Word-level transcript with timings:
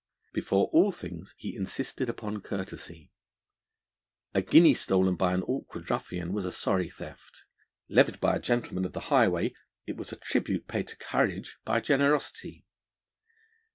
Before 0.33 0.65
all 0.73 0.91
things 0.91 1.35
he 1.37 1.55
insisted 1.55 2.09
upon 2.09 2.41
courtesy; 2.41 3.11
a 4.33 4.41
guinea 4.41 4.73
stolen 4.73 5.15
by 5.15 5.35
an 5.35 5.43
awkward 5.43 5.91
ruffian 5.91 6.33
was 6.33 6.43
a 6.43 6.51
sorry 6.51 6.89
theft; 6.89 7.45
levied 7.87 8.19
by 8.19 8.35
a 8.37 8.39
gentleman 8.39 8.83
of 8.85 8.93
the 8.93 8.99
highway, 9.13 9.53
it 9.85 9.97
was 9.97 10.11
a 10.11 10.15
tribute 10.15 10.67
paid 10.67 10.87
to 10.87 10.97
courage 10.97 11.59
by 11.65 11.81
generosity. 11.81 12.65